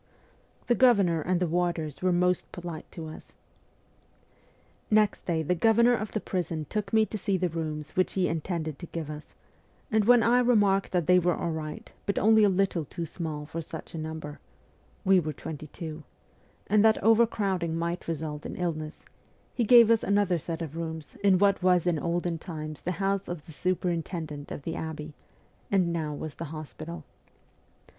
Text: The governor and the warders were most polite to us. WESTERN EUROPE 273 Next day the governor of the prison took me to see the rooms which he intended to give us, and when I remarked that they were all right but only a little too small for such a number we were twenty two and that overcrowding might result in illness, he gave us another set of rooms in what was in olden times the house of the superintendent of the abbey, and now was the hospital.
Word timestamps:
The 0.65 0.73
governor 0.73 1.21
and 1.21 1.39
the 1.39 1.45
warders 1.45 2.01
were 2.01 2.11
most 2.11 2.51
polite 2.51 2.91
to 2.93 3.05
us. 3.05 3.35
WESTERN 4.89 4.97
EUROPE 4.97 5.11
273 5.21 5.43
Next 5.43 5.43
day 5.43 5.43
the 5.43 5.59
governor 5.61 5.93
of 5.93 6.11
the 6.13 6.19
prison 6.19 6.65
took 6.71 6.91
me 6.91 7.05
to 7.05 7.19
see 7.19 7.37
the 7.37 7.49
rooms 7.49 7.91
which 7.95 8.13
he 8.13 8.27
intended 8.27 8.79
to 8.79 8.87
give 8.87 9.11
us, 9.11 9.35
and 9.91 10.05
when 10.05 10.23
I 10.23 10.39
remarked 10.39 10.91
that 10.93 11.05
they 11.05 11.19
were 11.19 11.35
all 11.35 11.51
right 11.51 11.93
but 12.07 12.17
only 12.17 12.43
a 12.43 12.49
little 12.49 12.83
too 12.83 13.05
small 13.05 13.45
for 13.45 13.61
such 13.61 13.93
a 13.93 13.99
number 13.99 14.39
we 15.05 15.19
were 15.19 15.33
twenty 15.33 15.67
two 15.67 16.01
and 16.65 16.83
that 16.83 16.97
overcrowding 17.03 17.75
might 17.77 18.07
result 18.07 18.43
in 18.43 18.55
illness, 18.55 19.05
he 19.53 19.63
gave 19.63 19.91
us 19.91 20.01
another 20.01 20.39
set 20.39 20.63
of 20.63 20.75
rooms 20.75 21.15
in 21.23 21.37
what 21.37 21.61
was 21.61 21.85
in 21.85 21.99
olden 21.99 22.39
times 22.39 22.81
the 22.81 22.93
house 22.93 23.27
of 23.27 23.45
the 23.45 23.51
superintendent 23.53 24.49
of 24.51 24.63
the 24.63 24.75
abbey, 24.75 25.13
and 25.69 25.93
now 25.93 26.11
was 26.11 26.33
the 26.33 26.45
hospital. 26.45 27.03